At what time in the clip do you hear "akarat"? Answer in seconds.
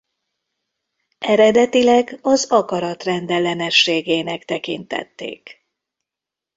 2.51-3.03